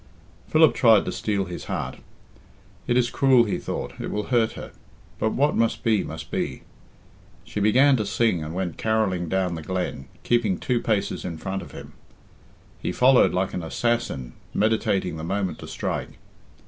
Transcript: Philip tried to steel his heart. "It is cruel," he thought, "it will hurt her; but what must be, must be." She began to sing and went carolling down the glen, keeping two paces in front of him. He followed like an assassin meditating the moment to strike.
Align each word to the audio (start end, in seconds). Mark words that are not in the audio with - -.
Philip 0.47 0.73
tried 0.73 1.05
to 1.05 1.11
steel 1.11 1.45
his 1.45 1.65
heart. 1.65 1.97
"It 2.87 2.97
is 2.97 3.11
cruel," 3.11 3.43
he 3.43 3.59
thought, 3.59 3.93
"it 4.01 4.09
will 4.09 4.29
hurt 4.33 4.53
her; 4.53 4.71
but 5.19 5.33
what 5.33 5.55
must 5.55 5.83
be, 5.83 6.03
must 6.03 6.31
be." 6.31 6.63
She 7.43 7.59
began 7.59 7.97
to 7.97 8.05
sing 8.07 8.43
and 8.43 8.55
went 8.55 8.77
carolling 8.79 9.29
down 9.29 9.53
the 9.53 9.61
glen, 9.61 10.07
keeping 10.23 10.57
two 10.57 10.81
paces 10.81 11.23
in 11.23 11.37
front 11.37 11.61
of 11.61 11.71
him. 11.73 11.93
He 12.81 12.91
followed 12.91 13.31
like 13.31 13.53
an 13.53 13.61
assassin 13.61 14.33
meditating 14.55 15.17
the 15.17 15.23
moment 15.23 15.59
to 15.59 15.67
strike. 15.67 16.17